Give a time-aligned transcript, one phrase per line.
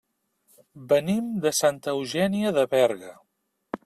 [0.93, 3.13] Venim de Santa Eugènia de Berga.